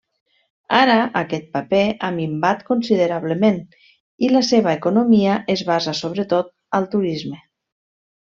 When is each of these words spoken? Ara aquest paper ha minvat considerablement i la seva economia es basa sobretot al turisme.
Ara 0.75 0.93
aquest 1.19 1.43
paper 1.57 1.81
ha 2.05 2.09
minvat 2.15 2.63
considerablement 2.69 3.59
i 4.29 4.33
la 4.37 4.41
seva 4.49 4.73
economia 4.79 5.37
es 5.57 5.63
basa 5.69 5.95
sobretot 6.01 6.51
al 6.81 6.89
turisme. 6.97 7.43